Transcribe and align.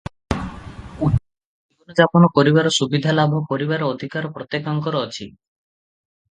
ଉଚ୍ଚ 0.35 1.11
ଜୀବନଯାପନ 1.17 2.31
କରିବାର 2.39 2.73
ସୁବିଧା 2.79 3.15
ଲାଭ 3.21 3.43
କରିବାର 3.53 3.93
ଅଧିକାର 3.93 4.35
ପ୍ରତ୍ୟେକଙ୍କର 4.41 5.07
ଅଛି। 5.11 5.33